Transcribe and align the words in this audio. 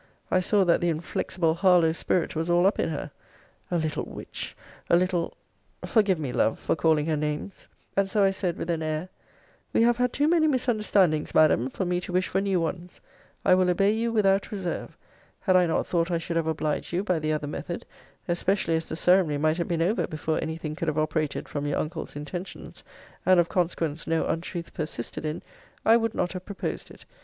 I 0.31 0.39
saw 0.39 0.63
that 0.63 0.81
the 0.81 0.89
inflexible 0.89 1.53
Harlowe 1.53 1.91
spirit 1.91 2.35
was 2.35 2.49
all 2.49 2.65
up 2.65 2.79
in 2.79 2.89
her. 2.89 3.11
A 3.69 3.77
little 3.77 4.03
witch! 4.03 4.57
A 4.89 4.95
little 4.95 5.37
Forgive 5.85 6.17
me, 6.17 6.33
Love, 6.33 6.57
for 6.57 6.75
calling 6.75 7.05
her 7.05 7.15
names! 7.15 7.67
And 7.95 8.09
so 8.09 8.23
I 8.23 8.31
said, 8.31 8.57
with 8.57 8.71
an 8.71 8.81
air, 8.81 9.09
We 9.73 9.83
have 9.83 9.97
had 9.97 10.11
too 10.11 10.27
many 10.27 10.47
misunderstandings, 10.47 11.35
Madam, 11.35 11.69
for 11.69 11.85
me 11.85 12.01
to 12.01 12.11
wish 12.13 12.27
for 12.29 12.41
new 12.41 12.59
ones: 12.59 12.99
I 13.45 13.53
will 13.53 13.69
obey 13.69 13.91
you 13.91 14.11
without 14.11 14.51
reserve. 14.51 14.97
Had 15.41 15.55
I 15.55 15.67
not 15.67 15.85
thought 15.85 16.09
I 16.09 16.17
should 16.17 16.35
have 16.35 16.47
obliged 16.47 16.91
you 16.91 17.03
by 17.03 17.19
the 17.19 17.31
other 17.31 17.45
method, 17.45 17.85
(especially 18.27 18.75
as 18.77 18.85
the 18.85 18.95
ceremony 18.95 19.37
might 19.37 19.57
have 19.59 19.67
been 19.67 19.83
over 19.83 20.07
before 20.07 20.39
any 20.41 20.55
thing 20.57 20.75
could 20.75 20.87
have 20.87 20.97
operated 20.97 21.47
from 21.47 21.67
your 21.67 21.77
uncle's 21.77 22.15
intentions, 22.15 22.83
and 23.23 23.39
of 23.39 23.49
consequence 23.49 24.07
no 24.07 24.25
untruth 24.25 24.73
persisted 24.73 25.25
in,) 25.27 25.43
I 25.85 25.95
would 25.95 26.15
not 26.15 26.31
have 26.33 26.43
proposed 26.43 26.89
it. 26.89 27.05